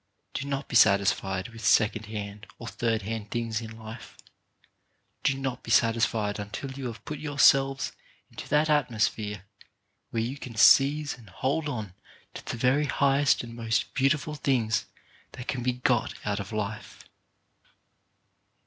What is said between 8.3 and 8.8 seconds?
into that